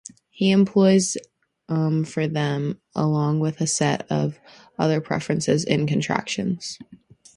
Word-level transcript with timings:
He 0.31 0.49
employs 0.49 1.15
"'em" 1.69 2.05
for 2.05 2.25
"them", 2.27 2.81
along 2.95 3.39
with 3.39 3.61
a 3.61 3.67
set 3.67 4.11
of 4.11 4.39
other 4.79 4.99
preferences 4.99 5.63
in 5.63 5.85
contractions. 5.85 6.79